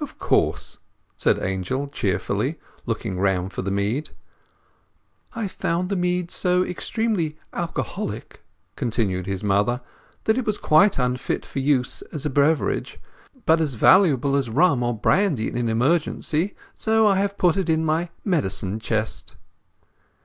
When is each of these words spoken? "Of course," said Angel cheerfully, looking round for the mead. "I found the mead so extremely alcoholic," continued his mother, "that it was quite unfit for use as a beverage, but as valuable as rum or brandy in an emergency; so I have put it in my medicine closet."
"Of 0.00 0.18
course," 0.18 0.78
said 1.14 1.38
Angel 1.38 1.86
cheerfully, 1.86 2.58
looking 2.84 3.20
round 3.20 3.52
for 3.52 3.62
the 3.62 3.70
mead. 3.70 4.10
"I 5.36 5.46
found 5.46 5.88
the 5.88 5.94
mead 5.94 6.32
so 6.32 6.64
extremely 6.64 7.38
alcoholic," 7.52 8.42
continued 8.74 9.26
his 9.26 9.44
mother, 9.44 9.80
"that 10.24 10.36
it 10.36 10.46
was 10.46 10.58
quite 10.58 10.98
unfit 10.98 11.46
for 11.46 11.60
use 11.60 12.02
as 12.12 12.26
a 12.26 12.30
beverage, 12.30 12.98
but 13.46 13.60
as 13.60 13.74
valuable 13.74 14.34
as 14.34 14.50
rum 14.50 14.82
or 14.82 14.98
brandy 14.98 15.46
in 15.48 15.56
an 15.56 15.68
emergency; 15.68 16.56
so 16.74 17.06
I 17.06 17.18
have 17.18 17.38
put 17.38 17.56
it 17.56 17.68
in 17.68 17.84
my 17.84 18.10
medicine 18.24 18.80
closet." 18.80 19.36